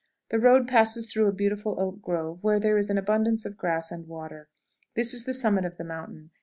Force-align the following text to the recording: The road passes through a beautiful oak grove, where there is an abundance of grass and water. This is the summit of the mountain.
The 0.29 0.39
road 0.39 0.67
passes 0.67 1.05
through 1.13 1.27
a 1.27 1.31
beautiful 1.31 1.79
oak 1.79 2.01
grove, 2.01 2.39
where 2.41 2.57
there 2.59 2.75
is 2.79 2.89
an 2.89 2.97
abundance 2.97 3.45
of 3.45 3.55
grass 3.55 3.91
and 3.91 4.07
water. 4.07 4.49
This 4.95 5.13
is 5.13 5.25
the 5.25 5.31
summit 5.35 5.63
of 5.63 5.77
the 5.77 5.83
mountain. 5.83 6.31